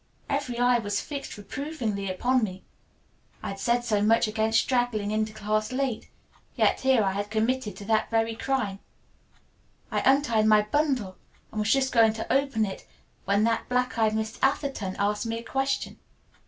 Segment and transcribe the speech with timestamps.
[0.31, 2.63] Every eye was fixed reprovingly upon me.
[3.43, 6.09] I had said so much against straggling into class late,
[6.55, 8.79] yet here I had committed that very crime.
[9.91, 11.17] I untied my bundle
[11.51, 12.87] and was just going to open it
[13.25, 15.99] when that black eyed Miss Atherton asked me a question.